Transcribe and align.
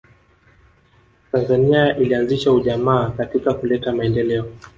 tanzania 1.31 1.97
ilianzisha 1.97 2.51
ujamaa 2.51 3.09
katika 3.09 3.53
kuleta 3.53 3.93
maendeleo 3.93 4.51